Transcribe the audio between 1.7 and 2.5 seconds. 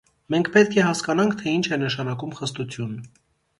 է նշանակում